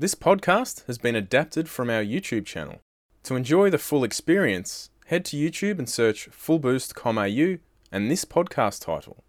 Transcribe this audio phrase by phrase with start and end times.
[0.00, 2.80] This podcast has been adapted from our YouTube channel.
[3.24, 7.58] To enjoy the full experience, head to YouTube and search fullboost.com.au
[7.92, 9.22] and this podcast title.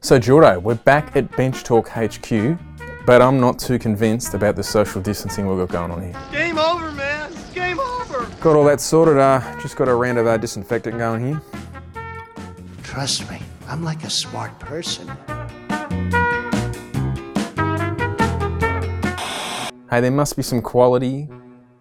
[0.00, 2.58] So, Jordo, we're back at Bench Torque HQ,
[3.04, 6.22] but I'm not too convinced about the social distancing we've got going on here.
[6.32, 7.30] Game over, man.
[7.52, 8.24] Game over.
[8.40, 11.42] Got all that sorted, uh, just got a round of our disinfectant going here.
[12.82, 15.14] Trust me, I'm like a smart person.
[19.94, 21.28] Hey, there must be some quality,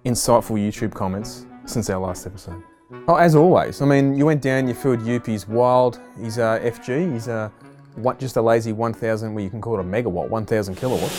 [0.06, 2.62] insightful YouTube comments since our last episode.
[3.08, 6.00] Oh, as always, I mean, you went down, you filled Youpie's wild.
[6.22, 7.12] He's a FG.
[7.12, 7.52] He's a
[7.96, 11.12] what, just a lazy 1,000, well, you can call it a megawatt, 1,000 kilowatts.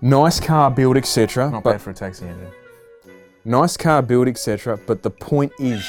[0.00, 1.50] Nice car build, etc.
[1.50, 2.52] Not bad for a taxi engine.
[3.44, 4.78] Nice car build, etc.
[4.86, 5.86] But the point is,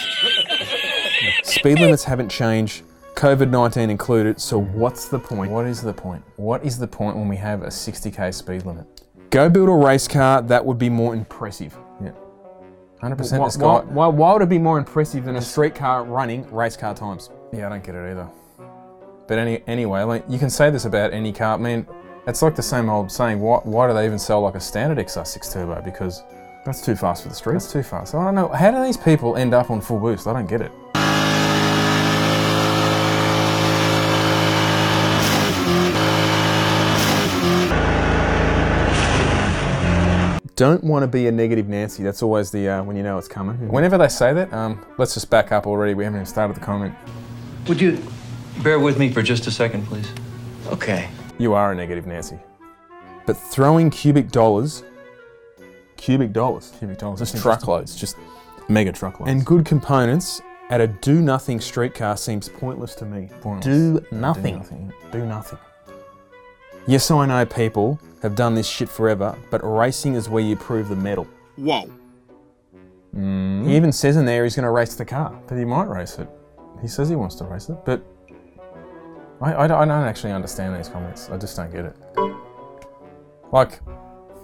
[1.57, 2.83] speed limits haven't changed.
[3.15, 5.51] COVID 19 included, so what's the point?
[5.51, 6.23] What is the point?
[6.35, 8.85] What is the point when we have a 60k speed limit?
[9.31, 11.75] Go build a race car, that would be more impressive.
[12.01, 12.11] Yeah.
[13.01, 13.65] 100% Why, this guy.
[13.65, 16.93] why, why, why would it be more impressive than a street car running race car
[16.93, 17.31] times?
[17.51, 18.29] Yeah, I don't get it either.
[19.27, 21.55] But any, anyway, like, you can say this about any car.
[21.55, 21.87] I mean,
[22.27, 25.03] it's like the same old saying, why, why do they even sell like a standard
[25.03, 25.81] XR6 Turbo?
[25.81, 26.21] Because
[26.67, 27.63] That's too fast for the streets.
[27.63, 28.13] That's too fast.
[28.13, 28.49] I don't know.
[28.49, 30.27] How do these people end up on full boost?
[30.27, 30.71] I don't get it.
[40.57, 42.01] Don't want to be a negative Nancy.
[42.01, 43.69] That's always the uh, when you know it's coming.
[43.69, 45.93] Whenever they say that, um, let's just back up already.
[45.93, 46.95] We haven't even started the comment.
[47.67, 48.03] Would you?
[48.63, 50.09] Bear with me for just a second, please.
[50.67, 51.09] Okay.
[51.37, 52.39] You are a negative Nancy.
[53.27, 54.83] But throwing cubic dollars,
[55.95, 58.17] cubic dollars, Cubic dollars, just truckloads, just
[58.67, 59.31] mega truckloads.
[59.31, 60.41] and good components
[60.71, 63.29] at a do nothing street car seems pointless to me.
[63.41, 63.63] Pointless.
[63.65, 64.53] Do nothing.
[64.55, 64.93] Do nothing.
[65.11, 65.59] Do nothing.
[66.87, 70.89] Yes, I know people have done this shit forever, but racing is where you prove
[70.89, 71.27] the medal.
[71.55, 71.89] Whoa.
[73.15, 75.39] Mm, he even says in there he's going to race the car.
[75.47, 76.29] that he might race it.
[76.81, 78.01] He says he wants to race it, but
[79.41, 81.29] I, I, don't, I don't actually understand these comments.
[81.29, 81.95] I just don't get it.
[83.51, 83.79] Like,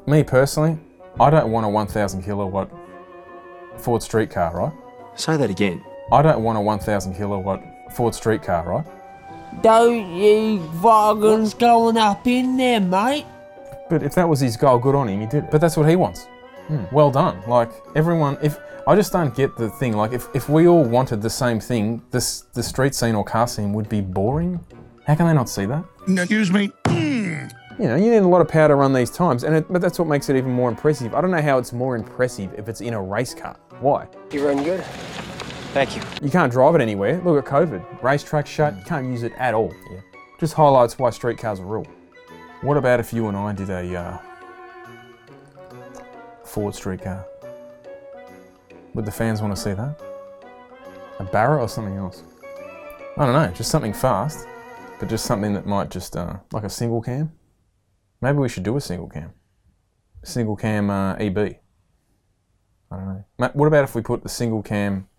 [0.07, 0.79] me personally,
[1.19, 2.71] I don't want a 1,000 kilowatt
[3.77, 4.73] Ford street car, right?
[5.19, 5.83] Say that again.
[6.11, 9.61] I don't want a 1,000 kilowatt Ford street car, right?
[9.61, 13.25] Don't you wagons going up in there, mate?
[13.89, 15.51] But if that was his goal, good on him, he did it.
[15.51, 16.27] But that's what he wants.
[16.67, 16.83] Hmm.
[16.91, 17.41] Well done.
[17.47, 19.93] Like everyone, if I just don't get the thing.
[19.93, 23.47] Like if, if we all wanted the same thing, this the street scene or car
[23.47, 24.59] scene would be boring.
[25.05, 25.83] How can they not see that?
[26.07, 26.71] Excuse me.
[26.87, 27.47] Hmm.
[27.79, 29.81] You know, you need a lot of power to run these times, and it, but
[29.81, 31.15] that's what makes it even more impressive.
[31.15, 33.57] I don't know how it's more impressive if it's in a race car.
[33.79, 34.07] Why?
[34.31, 34.83] You run good.
[35.73, 36.03] Thank you.
[36.21, 37.19] You can't drive it anywhere.
[37.25, 38.03] Look at COVID.
[38.03, 38.77] Racetrack shut.
[38.77, 39.73] You can't use it at all.
[39.91, 40.01] Yeah.
[40.39, 41.87] Just highlights why street cars are rule.
[42.63, 44.17] What about if you and I did a uh,
[46.45, 47.27] Ford street car?
[48.93, 49.99] Would the fans want to see that?
[51.19, 52.23] A Barra or something else?
[53.17, 53.53] I don't know.
[53.53, 54.47] Just something fast,
[54.97, 57.33] but just something that might just uh, Like a single cam.
[58.21, 59.33] maybe we should do a single cam,
[60.23, 61.37] single cam uh, EB.
[61.37, 61.55] I
[62.91, 63.07] don't
[63.39, 63.49] know.
[63.55, 65.09] What about if we put the single cam?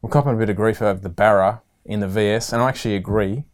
[0.00, 2.94] We're copping a bit of grief over the Barra in the VS, and I actually
[2.94, 3.46] agree.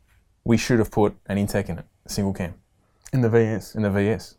[0.44, 2.56] We should have put an intake in it, single cam
[3.12, 3.74] In the VS.
[3.74, 4.36] in the VS.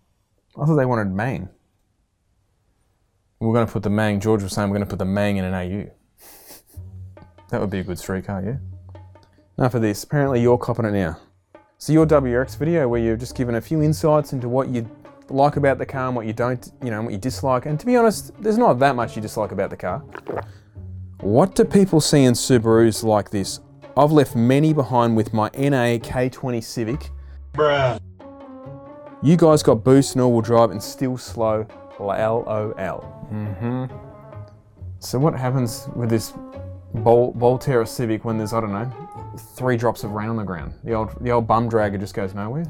[0.59, 1.50] I thought they wanted main.
[3.39, 4.19] We We're going to put the Mang.
[4.19, 5.91] George was saying we're going to put the Mang in an AU.
[7.50, 9.01] That would be a good street car, yeah.
[9.59, 10.03] Enough of this.
[10.03, 11.19] Apparently you're copping it now.
[11.78, 14.89] So your WRX video where you've just given a few insights into what you
[15.29, 17.67] like about the car and what you don't, you know, what you dislike.
[17.67, 20.00] And to be honest, there's not that much you dislike about the car.
[21.19, 23.59] What do people see in Subarus like this?
[23.95, 27.12] I've left many behind with my NA K20 Civic.
[27.53, 28.00] Bruh.
[29.23, 31.66] You guys got boost and all-wheel drive and still slow.
[31.97, 32.45] LOL.
[33.31, 33.85] Mm-hmm.
[35.00, 36.34] So what happens with this
[36.94, 38.91] Vol- Volterra Civic when there's I don't know
[39.56, 40.74] three drops of rain on the ground?
[40.83, 42.63] The old the old bum dragger just goes nowhere.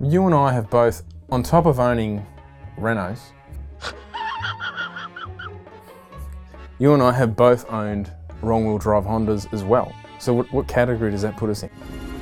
[0.00, 2.26] You and I have both, on top of owning
[2.80, 3.30] Renaults,
[6.80, 8.10] you and I have both owned
[8.42, 9.94] wrong wheel drive Hondas as well.
[10.18, 11.70] So what, what category does that put us in?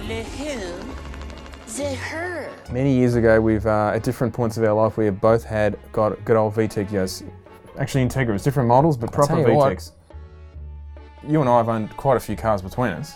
[0.06, 1.72] The who?
[1.72, 2.52] The her.
[2.70, 5.76] Many years ago, we've uh, at different points of our life, we have both had
[5.90, 6.92] got good old VTEC.
[6.92, 7.24] Yes,
[7.78, 9.72] actually Integras, different models, but proper tell you what.
[9.72, 9.92] VTECs.
[11.26, 13.14] You and I have owned quite a few cars between us.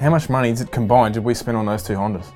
[0.00, 2.26] How much money did combined did we spend on those two Hondas?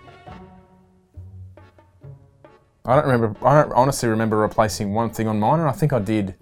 [2.85, 3.45] I don't remember.
[3.45, 6.37] I don't honestly remember replacing one thing on mine, and I think I did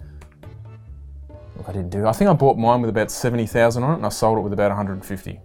[1.57, 2.05] Look, I didn't do.
[2.05, 4.41] I think I bought mine with about seventy thousand on it, and I sold it
[4.41, 5.39] with about one hundred and fifty.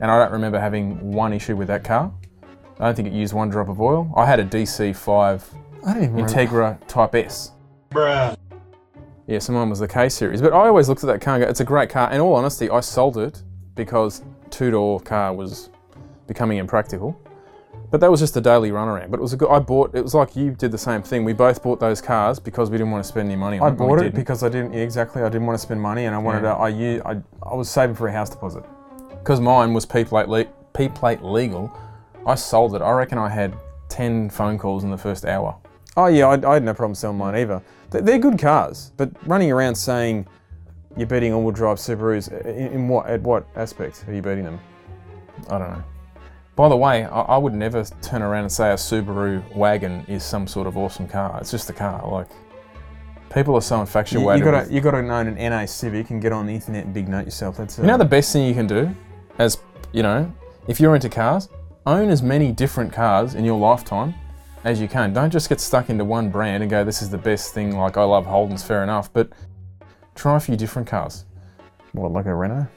[0.00, 2.12] And I don't remember having one issue with that car.
[2.78, 4.12] I don't think it used one drop of oil.
[4.16, 5.42] I had a DC5
[5.86, 6.32] I don't even remember.
[6.32, 7.52] Integra Type S.
[7.90, 8.36] Bruh.
[9.26, 10.40] Yeah, so mine was the K series.
[10.42, 12.10] But I always looked at that car and go, it's a great car.
[12.12, 13.42] In all honesty, I sold it
[13.74, 15.70] because two door car was
[16.26, 17.18] becoming impractical.
[17.90, 19.10] But that was just a daily run around.
[19.10, 19.48] But it was a good.
[19.50, 19.94] I bought.
[19.94, 21.24] It was like you did the same thing.
[21.24, 23.66] We both bought those cars because we didn't want to spend any money on I
[23.66, 23.68] it.
[23.70, 24.14] and bought it didn't.
[24.16, 25.22] because I didn't yeah, exactly.
[25.22, 26.54] I didn't want to spend money, and I wanted Yeah.
[27.02, 27.22] to.
[27.42, 28.64] I was saving for a house deposit.
[29.20, 30.44] Because mine was P plate le-
[30.74, 31.70] P plate legal.
[32.26, 32.82] I sold it.
[32.82, 33.54] I reckon I had
[33.88, 35.56] ten phone calls in the first hour.
[35.96, 37.62] Oh yeah, I, I had no problem selling mine either.
[37.90, 40.26] They- They're good cars, but running around saying
[40.96, 44.58] you're beating all-wheel drive Subarus in, in what at what aspect are you beating them?
[45.48, 45.84] I don't know.
[46.56, 50.22] By the way, I, I would never turn around and say a Subaru wagon is
[50.24, 51.38] some sort of awesome car.
[51.40, 52.06] It's just a car.
[52.10, 52.28] Like
[53.32, 54.38] people are so infatuated.
[54.40, 56.92] you gotta with- you gotta own an NA Civic and get on the internet and
[56.94, 57.56] big note yourself.
[57.56, 58.94] That's uh, You know the best thing you can do,
[59.40, 59.56] as
[59.92, 60.30] you know,
[60.68, 61.48] if you're into cars,
[61.86, 64.14] own as many different cars in your lifetime
[64.64, 65.14] as you can.
[65.14, 67.96] Don't just get stuck into one brand and go, "This is the best thing." Like
[67.96, 69.30] I love Holden's, fair enough, but
[70.14, 71.24] try a few different cars.
[71.92, 72.68] what like a Renault.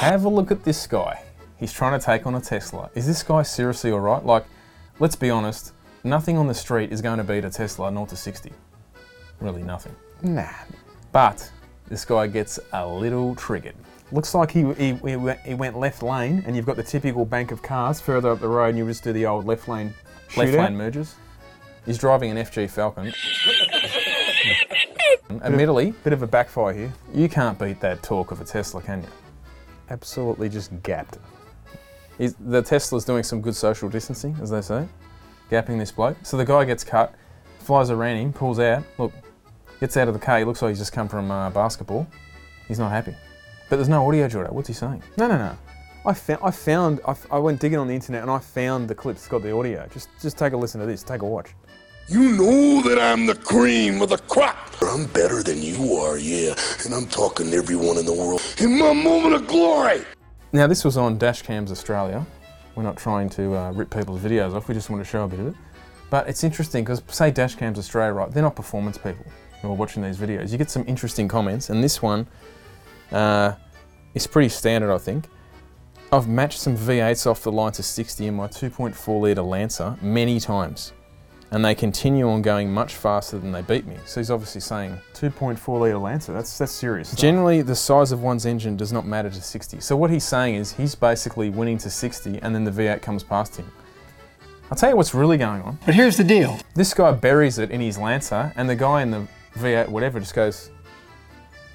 [0.00, 1.22] Have a look at this guy.
[1.58, 2.88] He's trying to take on a Tesla.
[2.94, 4.24] Is this guy seriously all right?
[4.24, 4.46] Like,
[4.98, 5.74] let's be honest.
[6.02, 8.50] Nothing on the street is going to beat a Tesla 0 to 60.
[9.40, 9.94] Really, nothing.
[10.22, 10.48] Nah,
[11.12, 11.50] But
[11.90, 13.74] this guy gets a little triggered.
[14.12, 17.62] looks like he, he, he, went, left lane, and you've got the typical bank of
[17.62, 19.92] cars further up the road, and you just do the old left lane.
[20.36, 21.16] left lane mergers.
[21.84, 23.12] He's driving an FG Falcon.
[25.42, 26.92] Admittedly, Bit of a backfire here.
[27.12, 29.08] you can't beat that torque of a Tesla, can you?
[29.88, 31.18] Absolutely just gapped.
[32.18, 34.86] He's, the Tesla's doing some good social distancing, as they say,
[35.50, 36.18] gapping this bloke.
[36.22, 37.14] So the guy gets cut,
[37.58, 38.84] flies around him, pulls out.
[38.98, 39.12] Look,
[39.80, 40.38] gets out of the car.
[40.38, 42.06] He looks like he's just come from uh, basketball.
[42.68, 43.16] He's not happy.
[43.68, 44.54] But there's no audio, Jordan.
[44.54, 45.02] What's he saying?
[45.16, 45.56] No, no, no.
[46.04, 48.88] I found, I found, I, f- I went digging on the internet and I found
[48.88, 49.20] the clips.
[49.22, 49.86] that's got the audio.
[49.92, 51.02] Just, just take a listen to this.
[51.02, 51.54] Take a watch.
[52.08, 54.56] You know that I'm the cream of the crop.
[54.82, 56.54] I'm better than you are, yeah.
[56.84, 60.02] And I'm talking to everyone in the world in my moment of glory.
[60.52, 62.26] Now, this was on Dashcams Australia.
[62.74, 65.28] We're not trying to uh, rip people's videos off, we just want to show a
[65.28, 65.54] bit of it.
[66.08, 69.24] But it's interesting because, say, Dashcams Australia, right, they're not performance people
[69.62, 70.50] who are watching these videos.
[70.50, 72.26] You get some interesting comments, and this one
[73.12, 73.52] uh,
[74.14, 75.26] is pretty standard, I think.
[76.12, 80.40] I've matched some V8s off the line to 60 in my 2.4 litre Lancer many
[80.40, 80.92] times,
[81.52, 83.96] and they continue on going much faster than they beat me.
[84.06, 86.32] So he's obviously saying 2.4 litre Lancer.
[86.32, 87.08] That's that's serious.
[87.08, 87.20] stuff.
[87.20, 89.78] Generally, the size of one's engine does not matter to 60.
[89.80, 93.22] So what he's saying is he's basically winning to 60 and then the V8 comes
[93.22, 93.70] past him.
[94.70, 95.78] I'll tell you what's really going on.
[95.84, 96.58] But here's the deal.
[96.74, 99.26] This guy buries it in his Lancer and the guy in the
[99.60, 100.70] V8 whatever just goes,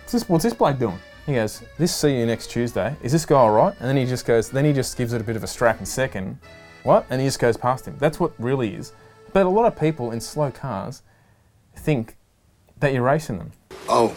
[0.01, 0.99] what's this, what's this bloke doing?
[1.25, 2.95] He goes, this see you next Tuesday.
[3.01, 3.75] Is this guy all right?
[3.79, 5.79] And then he just goes, then he just gives it a bit of a strap
[5.79, 6.37] in second.
[6.83, 7.05] What?
[7.09, 7.95] And he just goes past him.
[7.97, 8.93] That's what really is.
[9.33, 11.01] But a lot of people in slow cars
[11.75, 12.15] think
[12.79, 13.51] that you're racing them.
[13.89, 14.15] Oh,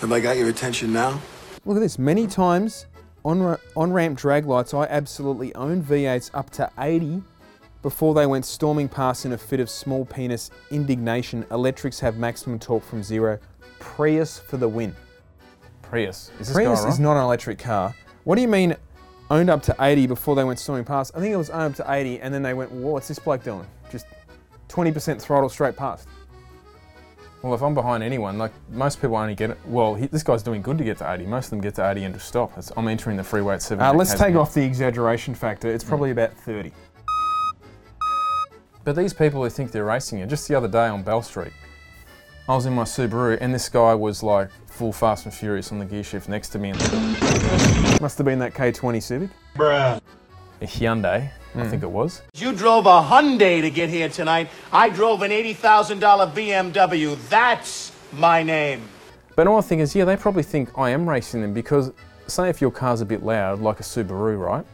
[0.00, 1.20] have I got your attention now?
[1.64, 1.98] Look at this.
[1.98, 2.86] Many times
[3.24, 7.22] on ra- on ramp drag lights, I absolutely own V8s up to 80
[7.82, 11.44] before they went storming past in a fit of small penis indignation.
[11.50, 13.38] Electrics have maximum torque from zero.
[13.78, 14.94] Prius for the win.
[15.82, 16.30] Prius.
[16.40, 17.94] Is this Prius guy is not an electric car.
[18.24, 18.76] What do you mean
[19.30, 21.12] owned up to 80 before they went storming past?
[21.14, 23.18] I think it was owned up to 80 and then they went, whoa, what's this
[23.18, 23.66] bloke doing?
[23.90, 24.06] Just
[24.68, 26.08] 20% throttle straight past.
[27.42, 29.58] Well, if I'm behind anyone, like most people only get it.
[29.64, 31.26] Well, he, this guy's doing good to get to 80.
[31.26, 32.56] Most of them get to 80 and just stop.
[32.58, 33.86] It's, I'm entering the freeway at 70.
[33.86, 35.68] Uh, let's take off the exaggeration factor.
[35.68, 36.72] It's probably about 30.
[38.88, 41.52] But these people who think they're racing you, just the other day on Bell Street,
[42.48, 45.78] I was in my Subaru and this guy was like full fast and furious on
[45.78, 46.72] the gear shift next to me
[48.00, 49.30] Must have been that K20 Civic.
[49.56, 50.00] Bruh.
[50.62, 51.88] a Hyundai, I think hmm.
[51.88, 52.22] it was.
[52.32, 54.48] You drove a Hyundai to get here tonight.
[54.72, 56.00] I drove an $80,000
[56.32, 57.28] BMW.
[57.28, 58.80] That's my name.
[59.36, 61.92] But another thing is, yeah, they probably think I am racing them because,
[62.26, 64.64] say, if your car's a bit loud, like a Subaru, right?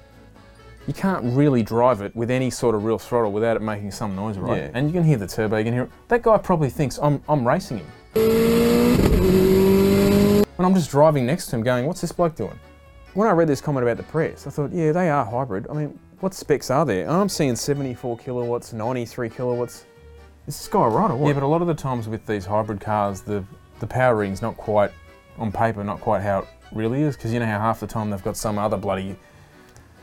[0.87, 4.15] You can't really drive it with any sort of real throttle without it making some
[4.15, 4.65] noise, right?
[4.65, 4.71] Yeah.
[4.75, 7.47] And you can hear the turbo, you can hear That guy probably thinks I'm, I'm
[7.49, 7.87] racing him.
[10.57, 12.59] When I'm just driving next to him going, what's this bloke doing?
[13.15, 15.67] When I read this comment about the press, I thought, yeah, they are hybrid.
[15.71, 17.09] I mean, what specs are there?
[17.09, 19.87] I'm seeing 74 kilowatts, 93 kilowatts.
[20.47, 21.29] Is this guy right or what?
[21.29, 23.43] Yeah, but a lot of the times with these hybrid cars, the,
[23.81, 24.91] the power rating's not quite,
[25.39, 28.11] on paper, not quite how it really is, because you know how half the time
[28.11, 29.17] they've got some other bloody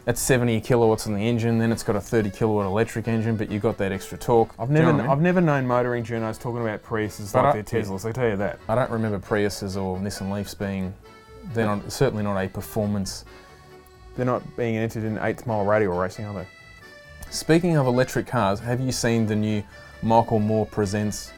[0.07, 3.51] at 70 kilowatts on the engine, then it's got a 30 kilowatt electric engine, but
[3.51, 4.49] you've got that extra torque.
[4.57, 5.11] I've Do you know never, I?
[5.11, 8.07] I've never known motoring journos talking about Priuses But like I- they're Teslas.
[8.07, 8.59] I tell you that.
[8.67, 10.93] I don't remember Priuses or Nissan Leafs being,
[11.53, 13.25] they're not, certainly not a performance.
[14.15, 16.47] They're not being entered in eighth mile radial racing, are they?
[17.29, 19.63] Speaking of electric cars, have you seen the new
[20.03, 21.31] Michael Moore Presents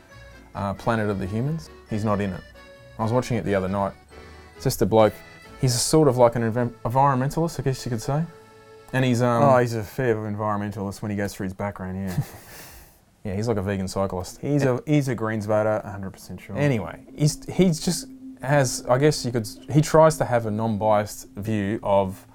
[0.55, 1.69] uh, Planet of the Humans?
[1.89, 2.41] He's not in it.
[2.97, 3.93] I was watching it the other night.
[4.55, 5.13] It's just a bloke.
[5.61, 8.23] He's sort of like an env- environmentalist, I guess you could say.
[8.93, 11.97] And he's um, oh, he's a fair environmentalist when he goes through his background.
[11.97, 12.23] Yeah,
[13.25, 14.39] yeah, he's like a vegan cyclist.
[14.39, 16.55] he's a he's a Greens voter, 100 percent sure.
[16.55, 18.07] Anyway, he's he's just
[18.41, 22.27] has I guess you could he tries to have a non-biased view of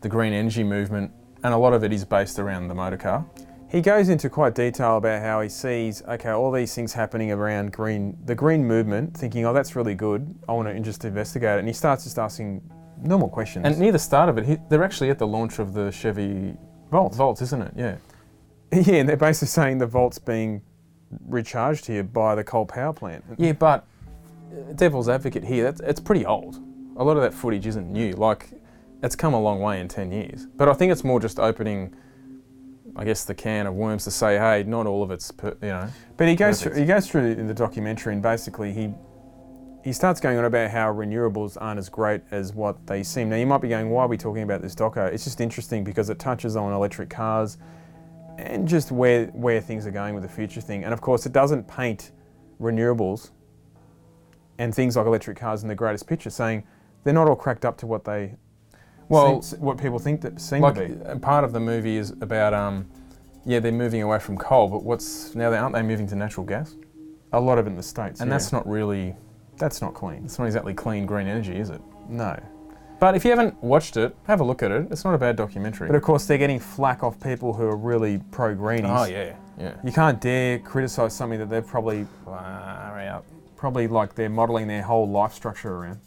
[0.00, 1.12] the green energy movement,
[1.44, 3.26] and a lot of it is based around the motor car.
[3.68, 7.72] He goes into quite detail about how he sees, okay, all these things happening around
[7.72, 10.34] green, the green movement, thinking, oh, that's really good.
[10.48, 11.58] I want to just investigate it.
[11.58, 12.62] And he starts just asking
[13.02, 13.66] normal questions.
[13.66, 16.56] And near the start of it, he, they're actually at the launch of the Chevy
[16.90, 17.14] Volt.
[17.14, 17.72] Volt, isn't it?
[17.76, 17.96] Yeah.
[18.72, 20.62] yeah, and they're basically saying the volt's being
[21.26, 23.24] recharged here by the coal power plant.
[23.38, 23.86] Yeah, but
[24.52, 26.60] uh, devil's advocate here, that's, it's pretty old.
[26.96, 28.12] A lot of that footage isn't new.
[28.12, 28.50] Like,
[29.02, 30.46] it's come a long way in 10 years.
[30.56, 31.94] But I think it's more just opening,
[32.96, 35.68] I guess, the can of worms to say, hey, not all of it's, per, you
[35.68, 35.88] know.
[36.16, 36.74] But he goes Perfect.
[36.74, 38.92] through, he goes through in the documentary and basically he
[39.86, 43.28] he starts going on about how renewables aren't as great as what they seem.
[43.28, 45.06] Now you might be going, why are we talking about this doco?
[45.12, 47.58] It's just interesting because it touches on electric cars
[48.36, 50.82] and just where where things are going with the future thing.
[50.82, 52.10] And of course, it doesn't paint
[52.60, 53.30] renewables
[54.58, 56.64] and things like electric cars in the greatest picture, saying
[57.04, 58.34] they're not all cracked up to what they
[59.08, 61.04] Well, seem, what people think that seem like, to be.
[61.04, 62.90] uh, part of the movie is about, um,
[63.44, 66.44] yeah, they're moving away from coal, but what's, now they aren't they moving to natural
[66.44, 66.74] gas?
[67.32, 68.34] A lot of it in the states, And yeah.
[68.34, 69.14] that's not really,
[69.58, 70.22] that's not clean.
[70.24, 71.80] it's not exactly clean green energy, is it?
[72.08, 72.38] No.
[72.98, 74.86] But if you haven't watched it, have a look at it.
[74.90, 75.86] It's not a bad documentary.
[75.88, 78.90] But of course, they're getting flack off people who are really pro greenies.
[78.92, 79.74] oh, yeah, yeah.
[79.84, 83.24] You can't dare criticise something that they're probably Hurry up.
[83.56, 86.00] probably like they're modelling their whole life structure around.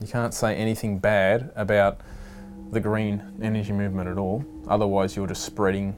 [0.00, 2.00] You can't say anything bad about
[2.72, 4.44] the green energy movement at all.
[4.68, 5.96] Otherwise, you're just spreading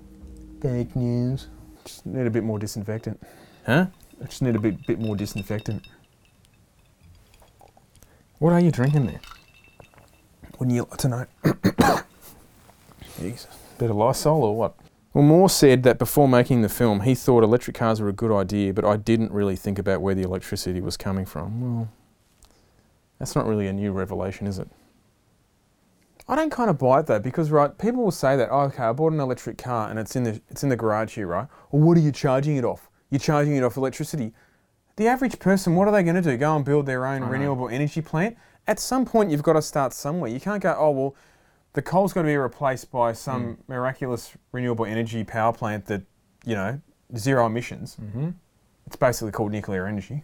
[0.61, 1.49] fake news.
[1.85, 3.21] Just need a bit more disinfectant.
[3.67, 3.87] Huh?
[4.23, 5.83] I just need a bit bit more disinfectant.
[8.39, 9.21] What are you drinking there?
[10.59, 11.27] Wouldn't you like to know?
[13.19, 13.47] Jesus.
[13.79, 14.75] Bit of Lysol or what?
[15.13, 18.33] Well, Moore said that before making the film, he thought electric cars were a good
[18.33, 21.61] idea, but I didn't really think about where the electricity was coming from.
[21.61, 21.89] Well,
[23.19, 24.69] that's not really a new revelation, is it?
[26.27, 28.49] I don't kind of buy it though because right, people will say that.
[28.51, 31.15] Oh, okay, I bought an electric car and it's in the it's in the garage
[31.17, 31.47] here, right?
[31.71, 32.89] Well, what are you charging it off?
[33.11, 34.33] You're charging it off electricity.
[34.97, 36.37] The average person, what are they going to do?
[36.37, 38.37] Go and build their own renewable energy plant?
[38.67, 40.31] At some point, you've got to start somewhere.
[40.31, 41.17] You can't go, oh well,
[41.73, 46.03] the coal's got to be replaced by some miraculous renewable energy power plant that
[46.45, 46.81] you know
[47.17, 47.97] zero emissions.
[48.01, 48.31] Mm-hmm.
[48.87, 50.23] It's basically called nuclear energy.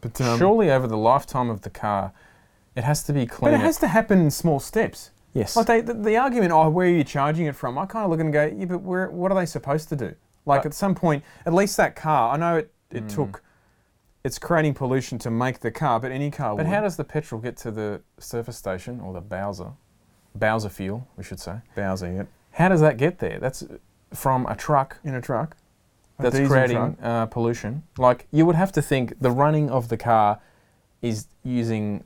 [0.00, 2.12] But um, Surely, over the lifetime of the car,
[2.76, 3.52] it has to be clean.
[3.52, 5.10] But it has to happen in small steps.
[5.32, 5.56] Yes.
[5.56, 7.78] Like they, the, the argument, oh, where are you charging it from?
[7.78, 10.14] I kind of look and go, yeah, but where, what are they supposed to do?
[10.44, 13.42] Like at some point, at least that car, I know it, it took,
[14.24, 16.74] it's creating pollution to make the car, but any car But would.
[16.74, 19.72] how does the petrol get to the surface station or the Bowser,
[20.34, 21.56] Bowser fuel, we should say?
[21.74, 23.38] Bowser it How does that get there?
[23.40, 23.64] That's
[24.12, 25.56] from a truck in a truck?
[26.18, 26.96] A that's creating truck?
[27.02, 27.82] uh, pollution.
[27.98, 30.38] Like you would have to think the running of the car
[31.00, 32.04] is using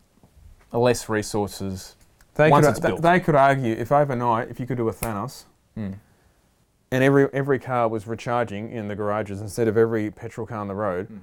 [0.73, 1.97] less resources.
[2.37, 3.03] They once could, they- built.
[3.03, 5.93] they could argue if overnight, if you could do a Thanos, Hmm.
[6.91, 10.69] And every every car was recharging in the garages instead of every petrol car on
[10.69, 11.19] the road, Hmm.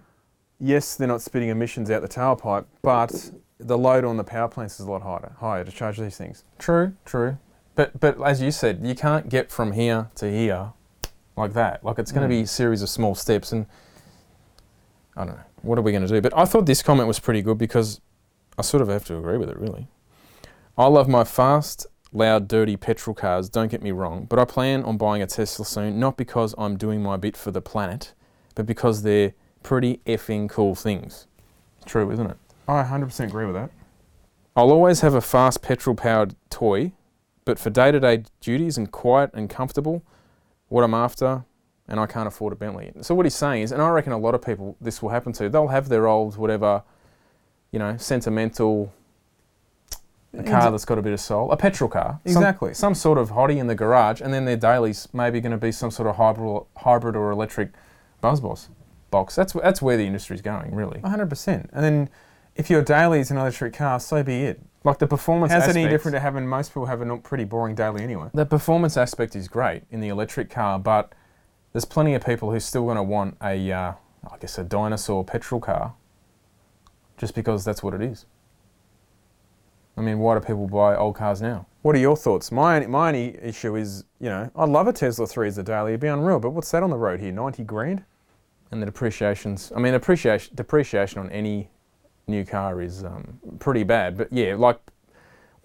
[0.60, 4.79] yes, they're not spitting emissions out the tailpipe, but the load on the power plants
[4.79, 6.43] is a lot higher, higher to charge these things.
[6.60, 7.38] True, true.
[7.75, 10.74] But but as you said, you can't get from here to here
[11.36, 11.84] like that.
[11.84, 13.65] Like it's going to be a series of small steps, and
[15.15, 16.22] I don't know what are we going to do.
[16.22, 18.01] But I thought this comment was pretty good because
[18.58, 19.58] I sort of have to agree with it.
[19.58, 19.88] Really,
[20.77, 23.50] I love my fast, loud, dirty petrol cars.
[23.50, 26.77] Don't get me wrong, but I plan on buying a Tesla soon, not because I'm
[26.77, 28.13] doing my bit for the planet,
[28.55, 31.27] but because they're pretty effing cool things.
[31.86, 32.38] True, isn't it?
[32.67, 33.72] I 100% agree with that.
[34.55, 36.93] I'll always have a fast petrol powered toy,
[37.43, 40.03] but for day to day duties and quiet and comfortable,
[40.70, 41.43] what I'm after,
[41.88, 42.91] and I can't afford a Bentley.
[43.01, 45.34] So what he's saying is, and I reckon a lot of people this will happen
[45.34, 46.84] to, they'll have their old whatever,
[47.72, 48.93] you know, sentimental
[50.37, 52.73] a car that's got a bit of soul, a petrol car, Exactly.
[52.73, 55.71] some, sort of hottie in the garage, and then their daily's maybe going to be
[55.71, 57.71] some sort of hybrid, hybrid or electric
[58.21, 58.69] buzz boss
[59.11, 59.35] box.
[59.35, 60.99] That's that's where the industry's going, really.
[61.01, 61.69] 100%.
[61.71, 62.09] And then
[62.55, 64.61] if your daily is an electric car, so be it.
[64.83, 67.73] Like the performance How's it any different to having most people have a pretty boring
[67.73, 68.29] daily anyway?
[68.33, 71.13] The performance aspect is great in the electric car, but
[71.71, 73.93] there's plenty of people who still going to want a, uh,
[74.29, 75.93] I guess, a dinosaur petrol car,
[77.17, 78.25] just because that's what it is.
[79.95, 81.67] I mean, why do people buy old cars now?
[81.81, 82.51] What are your thoughts?
[82.51, 85.63] My only, my only issue is, you know, I'd love a Tesla 3 as a
[85.63, 87.31] daily, it'd be unreal, but what's that on the road here?
[87.31, 88.03] 90 grand?
[88.71, 89.71] And the depreciations.
[89.75, 91.69] I mean, depreciation depreciation on any
[92.27, 94.17] new car is um, pretty bad.
[94.17, 94.79] But yeah, like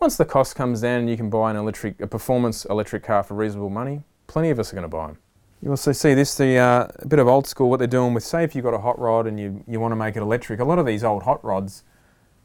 [0.01, 3.23] once the cost comes down and you can buy an electric, a performance electric car
[3.23, 5.19] for reasonable money, plenty of us are going to buy them.
[5.63, 8.45] You also see this, the uh, bit of old school, what they're doing with, say,
[8.45, 10.65] if you've got a hot rod and you, you want to make it electric, a
[10.65, 11.83] lot of these old hot rods,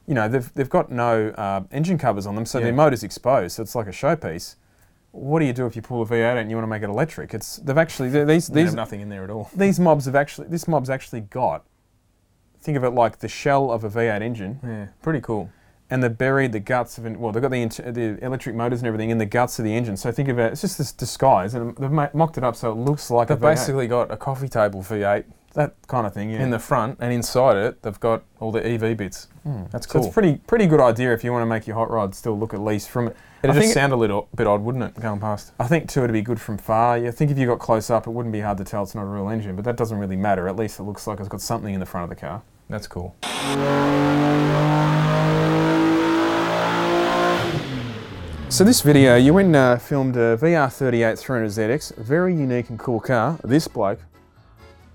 [0.08, 2.66] you know, they've, they've got no uh, engine covers on them, so Yeah.
[2.66, 4.56] their motor's exposed, so it's like a showpiece.
[5.12, 6.82] What do you do if you pull a V8 out and you want to make
[6.82, 7.34] it electric?
[7.34, 9.50] It's they've actually they- these They these nothing in there at all.
[9.56, 11.64] these mobs have actually this mob's actually got.
[12.62, 15.50] Think of it like the shell of a V8 engine, Yeah, pretty cool.
[15.90, 17.18] and they've buried the guts of it.
[17.20, 19.98] Well, they've got the the electric motors and everything in the guts of the engine.
[19.98, 22.76] So think of it, it's just this disguise, and they've mocked it up so it
[22.76, 23.52] looks like They've a V8.
[23.52, 26.30] basically got a coffee table V8 that kind of thing.
[26.32, 26.42] Yeah.
[26.44, 29.28] in the front, and inside it, they've got all the EV bits.
[29.72, 30.06] That's So cool.
[30.06, 32.54] it's pretty pretty good idea if you want to make your hot rod still look
[32.54, 33.18] at least from it.
[33.44, 35.52] It'd I just sound a little bit odd, wouldn't it, going past?
[35.60, 36.96] I think too it'd be good from far.
[36.96, 39.04] I think if you got close up, it wouldn't be hard to tell it's not
[39.04, 40.48] a real engine, but that doesn't really matter.
[40.48, 42.42] At least it looks like it's got something in the front of the car.
[42.70, 43.16] That's cool.
[48.50, 53.00] So this video, you went and uh, filmed a VR38 300ZX, very unique and cool
[53.00, 53.40] car.
[53.44, 54.00] This bloke,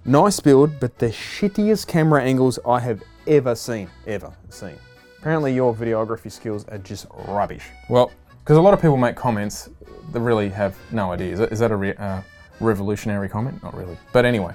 [0.08, 4.76] nice build, but the shittiest camera angles I have ever seen, ever seen.
[5.18, 7.64] Apparently your videography skills are just rubbish.
[7.88, 8.10] Well,
[8.40, 9.68] because a lot of people make comments
[10.12, 11.32] that really have no idea.
[11.32, 12.22] Is that, is that a re- uh,
[12.60, 13.62] revolutionary comment?
[13.62, 13.98] Not really.
[14.12, 14.54] But anyway,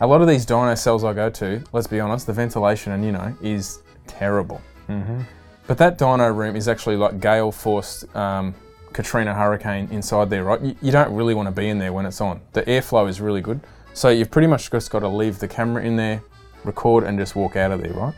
[0.00, 3.04] a lot of these dyno cells I go to, let's be honest, the ventilation and
[3.04, 4.60] you know is terrible.
[4.88, 5.20] Mm-hmm.
[5.68, 8.54] But that dyno room is actually like gale forced um,
[8.92, 10.60] Katrina hurricane inside there, right?
[10.60, 12.40] You, you don't really want to be in there when it's on.
[12.52, 13.60] The airflow is really good.
[13.98, 16.22] So you've pretty much just got to leave the camera in there,
[16.62, 18.14] record, and just walk out of there, right?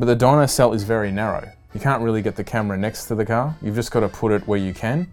[0.00, 1.48] But the dyno cell is very narrow.
[1.74, 3.56] You can't really get the camera next to the car.
[3.62, 5.06] You've just got to put it where you can.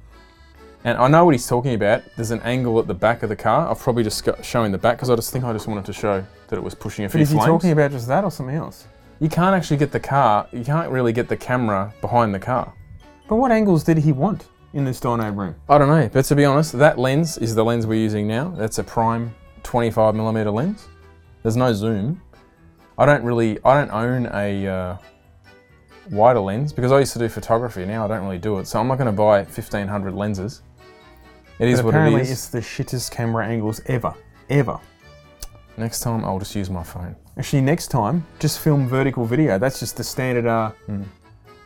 [0.84, 2.02] And I know what he's talking about.
[2.16, 3.70] There's an angle at the back of the car.
[3.70, 5.94] I've probably just got showing the back because I just think I just wanted to
[5.94, 7.48] show that it was pushing a But few is he flames.
[7.50, 8.88] talking about just that or something else?
[9.20, 10.48] you can't actually get the car.
[10.52, 12.74] You can't really get the camera behind the car.
[13.28, 15.56] But what angles did he want in this dyno room?
[15.70, 16.10] I don't know.
[16.12, 18.50] But to be honest, that lens is the lens we're using now.
[18.58, 19.34] That's a prime
[19.64, 20.88] 25 millimeter lens.
[21.42, 22.22] There's no zoom.
[22.98, 23.60] I don't really.
[23.66, 24.98] I don't own a uh,
[26.12, 27.86] wider lens because I used to do photography.
[27.86, 30.62] Now I don't really do it, so I'm not going to buy 1500 lenses.
[31.60, 32.32] It is But what it apparently is.
[32.32, 34.14] it's the shittest camera angles ever,
[34.50, 34.80] ever.
[35.78, 37.16] Next time I'll just use my phone.
[37.38, 39.58] Actually, next time, just film vertical video.
[39.58, 40.46] That's just the standard.
[40.46, 40.72] Uh,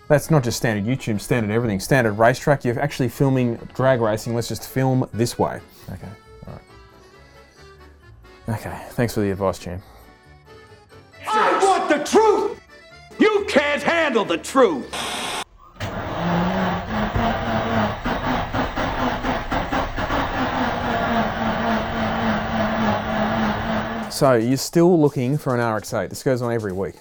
[0.08, 1.80] That's not just standard YouTube, standard everything.
[1.82, 2.64] Standard racetrack.
[2.64, 4.36] You're actually filming drag racing.
[4.36, 5.60] Let's just film this way.
[5.92, 6.08] Okay.
[6.48, 6.54] All
[8.48, 8.58] right.
[8.58, 8.86] Okay.
[8.92, 9.84] Thanks for the advice, champ.
[11.28, 12.62] I want the truth!
[13.20, 14.94] You can't handle the truth!
[24.10, 26.10] So you're still looking for an RX-8.
[26.10, 26.96] This goes on every week.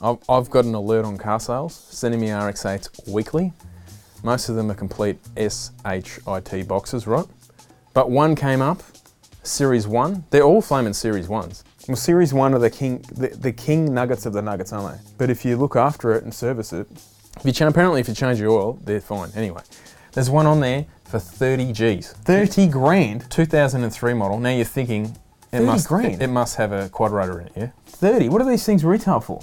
[0.00, 3.52] I've, I've got an alert on car sales sending me RX8s weekly.
[4.22, 7.26] Most of them are complete SHIT boxes, right?
[7.92, 8.82] But one came up,
[9.42, 10.24] Series 1.
[10.30, 11.62] They're all flaming Series 1s.
[11.86, 15.10] Well, Series One are the king, the, the king nuggets of the nuggets, aren't they?
[15.18, 16.88] But if you look after it and service it,
[17.36, 19.30] If you cha- apparently, if you change your oil, they're fine.
[19.36, 19.60] Anyway,
[20.12, 22.12] there's one on there for 30 G's.
[22.24, 23.30] thirty grand.
[23.30, 24.40] 2003 model.
[24.40, 25.04] Now you're thinking
[25.52, 26.22] it 30 must grand?
[26.22, 27.68] it must have a quadrator in it, yeah?
[27.84, 28.30] Thirty.
[28.30, 29.42] What do these things retail for?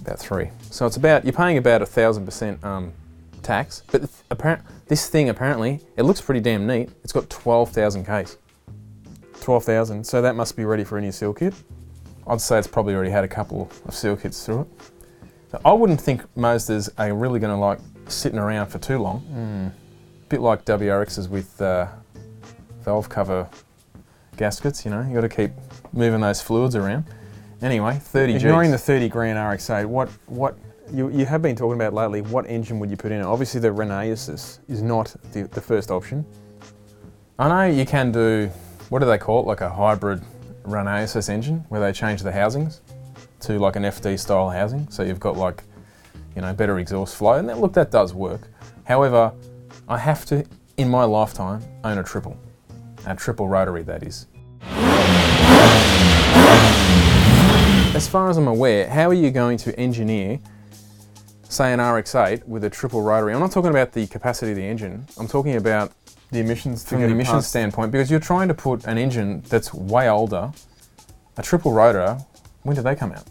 [0.00, 0.50] About three.
[0.70, 2.92] So it's about you're paying about a thousand percent um,
[3.42, 3.82] tax.
[3.90, 6.90] But th- apparent this thing apparently it looks pretty damn neat.
[7.04, 8.36] It's got 12,000 k's.
[9.40, 10.04] Twelve thousand.
[10.04, 11.54] So that must be ready for any seal kit.
[12.26, 14.68] I'd say it's probably already had a couple of seal kits through it.
[15.50, 19.20] So I wouldn't think Mazdas are really going to like sitting around for too long.
[19.20, 19.68] Hmm.
[20.28, 21.88] Bit like WRXs with uh,
[22.82, 23.48] valve cover
[24.36, 24.84] gaskets.
[24.84, 25.50] You know, you got to keep
[25.92, 27.04] moving those fluids around.
[27.62, 28.42] Anyway, 30 G's.
[28.44, 30.56] Ignoring the thirty grand RX-8, what what
[30.92, 32.22] you, you have been talking about lately?
[32.22, 33.24] What engine would you put in it?
[33.24, 36.24] Obviously, the Renault is, is not the, the first option.
[37.38, 38.50] I know you can do,
[38.88, 40.22] what do they call it, like a hybrid
[40.64, 42.80] Renesis engine where they change the housings
[43.40, 44.88] to like an FD style housing.
[44.90, 45.62] So you've got like,
[46.34, 47.34] you know, better exhaust flow.
[47.34, 48.48] And that, look, that does work.
[48.84, 49.32] However,
[49.88, 50.44] I have to,
[50.76, 52.36] in my lifetime, own a triple.
[53.06, 54.26] A triple rotary, that is.
[58.00, 60.38] As far as I'm aware, how are you going to engineer
[61.50, 63.34] say an RX-8 with a triple rotary.
[63.34, 65.06] I'm not talking about the capacity of the engine.
[65.18, 65.92] I'm talking about
[66.30, 70.08] The emissions from the emissions standpoint because you're trying to put an engine that's way
[70.08, 70.50] older,
[71.36, 72.16] a triple rotor.
[72.62, 73.26] When did they come out?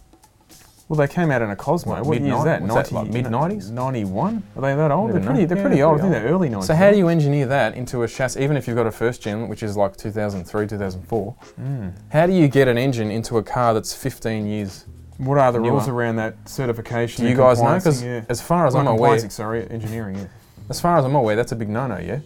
[0.89, 1.93] Well, they came out in a Cosmo.
[1.97, 2.63] What, What year is that?
[2.63, 3.69] what's that, like, mid-nineties?
[3.69, 4.41] 91?
[4.55, 5.11] Are they that old?
[5.11, 5.99] They're pretty, they're Yeah, pretty old.
[5.99, 6.63] I think they're early 90s.
[6.63, 9.21] So how do you engineer that into a chassis, even if you've got a first
[9.21, 11.31] gen, which is like 2003, 2004?
[11.31, 11.89] Hmm.
[12.11, 14.85] How do you get an engine into a car that's 15 years?
[15.19, 15.73] What are the newer?
[15.73, 17.23] rules around that certification?
[17.23, 17.75] Do you guys know?
[17.75, 18.25] Because yeah.
[18.27, 20.15] as far as I'm aware, sorry, engineering.
[20.15, 20.27] Yeah.
[20.69, 21.99] as far as I'm aware, that's a big no-no.
[21.99, 22.21] Yeah.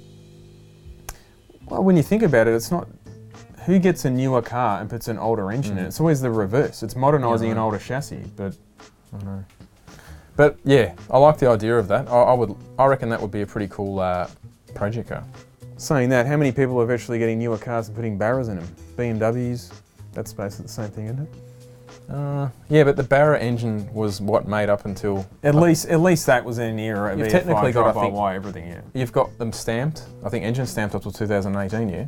[1.65, 2.87] Well, when you think about it, it's not.
[3.65, 5.85] Who gets a newer car and puts an older engine in?
[5.85, 5.87] it?
[5.87, 6.83] It's always the reverse.
[6.83, 8.55] It's modernising an older chassis, but
[9.13, 9.45] I know.
[10.35, 12.07] But yeah, I like the idea of that.
[12.09, 12.55] I, I would.
[12.79, 14.27] I reckon that would be a pretty cool uh,
[14.73, 15.23] project car.
[15.77, 18.67] saying that, how many people are eventually getting newer cars and putting Barras in them?
[18.97, 19.71] BMWs.
[20.13, 21.29] That's basically the same thing, isn't it?
[22.09, 26.25] Uh, yeah, but the Barra engine was what made up until At least, at least
[26.25, 27.13] that was in an era.
[27.13, 28.67] Of You've technically got, I think- wire, everything.
[28.67, 28.81] Yeah.
[28.93, 30.03] you've got them stamped.
[30.23, 31.89] I think engine stamped up till 2018.
[31.89, 32.07] Yeah,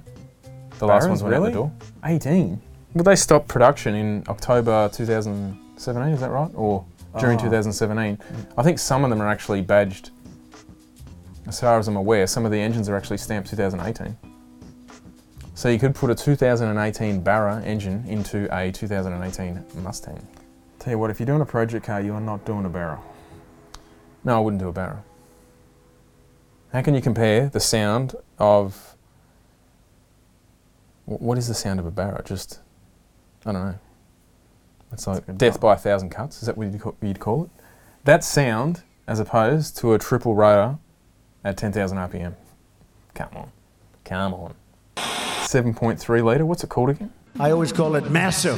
[0.79, 1.51] the last ones went out really?
[1.51, 1.71] the door.
[2.03, 2.61] 18.
[2.93, 6.13] Well, they stopped production in October 2017.
[6.13, 6.51] Is that right?
[6.55, 6.85] Or
[7.19, 7.43] during Ah.
[7.43, 8.17] 2017?
[8.57, 10.11] I think some of them are actually badged.
[11.47, 14.17] As far as I'm aware, some of the engines are actually stamped 2018.
[15.53, 20.25] So you could put a 2018 Barra engine into a 2018 Mustang.
[20.79, 22.99] Tell you what, if you're doing a project car, you are not doing a Barra.
[24.23, 25.03] No, I wouldn't do a Barra.
[26.73, 28.94] How can you compare the sound of.
[31.05, 32.21] Wh- What is the sound of a Barra?
[32.25, 32.59] Just.
[33.45, 33.75] I don't know.
[34.91, 36.41] It's like good death by a thousand cuts.
[36.41, 37.49] Is that what you'd call, you'd call it?
[38.05, 40.77] That sound, as opposed to a triple rotor
[41.43, 42.33] at 10,000 RPM.
[43.13, 43.51] Come on.
[44.03, 44.53] Come on.
[44.97, 46.45] 7.3 litre.
[46.45, 47.11] What's it called again?
[47.39, 48.57] I always call it massive.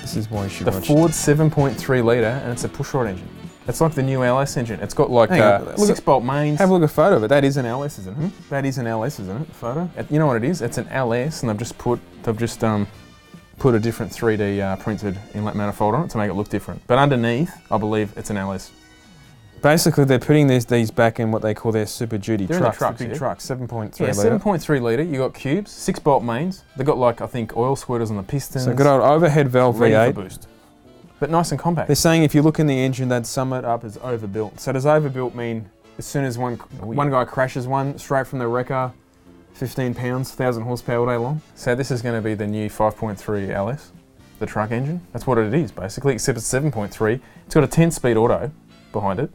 [0.00, 0.86] This is why you should The watch.
[0.86, 3.28] Ford 7.3 litre, and it's a pushrod engine.
[3.68, 4.80] It's like the new LS engine.
[4.80, 6.58] It's got like uh, six bolt mains.
[6.58, 7.28] Have a look at a photo of it.
[7.28, 8.32] That is an LS, isn't it?
[8.50, 9.48] That is an LS, isn't it?
[9.48, 9.90] The photo.
[9.96, 10.62] It- You know what it is?
[10.62, 12.86] It's an LS, and they've just put they've just um,
[13.58, 16.80] put a different 3D uh, printed inlet manifold on it to make it look different.
[16.86, 18.70] But underneath, I believe it's an LS.
[19.60, 22.70] Basically, they're putting these these back in what they call their Super Duty They're the
[22.70, 23.18] trucks, the big yeah.
[23.18, 24.38] trucks, 7.3 Yeah, litre.
[24.38, 25.02] 7.3 litre.
[25.02, 26.62] You got cubes, six bolt mains.
[26.76, 28.64] They got like I think oil squirters on the pistons.
[28.66, 30.14] So good old overhead valve ready V8.
[30.14, 30.46] boost,
[31.20, 31.88] but nice and compact.
[31.88, 34.60] They're saying if you look in the engine, they'd sum it up as overbuilt.
[34.60, 36.96] So does overbuilt mean as soon as one Oh, yeah.
[36.96, 38.92] one guy crashes one straight from the wrecker,
[39.54, 41.40] 15 pounds, 1,000 horsepower all day long?
[41.54, 43.92] So this is going to be the new 5.3 LS,
[44.38, 45.00] the truck engine.
[45.12, 47.20] That's what it is basically, except it's 7.3.
[47.46, 48.52] It's got a 10-speed auto
[48.92, 49.30] behind it.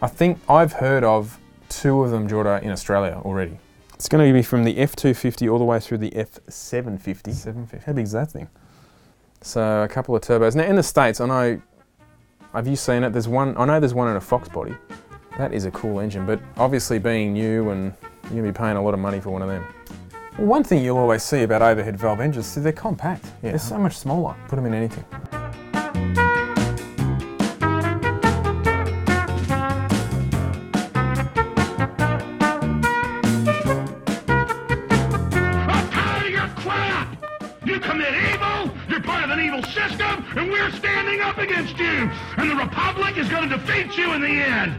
[0.00, 3.58] I think I've heard of two of them, Jordan, in Australia already.
[3.94, 7.32] It's going to be from the F250 all the way through the F750.
[7.32, 7.78] 750.
[7.86, 8.48] How big is that thing?
[9.42, 10.54] So a couple of turbos.
[10.56, 11.62] Now in the states, I know.
[12.52, 13.12] Have you seen it?
[13.12, 13.56] There's one.
[13.58, 14.74] I know there's one in a Fox body.
[15.36, 17.92] That is a cool engine, but obviously being new and
[18.24, 19.66] you're gonna be paying a lot of money for one of them.
[20.38, 23.26] Well, one thing you'll always see about overhead valve engines is they're compact.
[23.42, 23.50] Yeah.
[23.50, 24.34] They're so much smaller.
[24.48, 25.04] Put them in anything.
[43.86, 44.76] Defeat you in the end!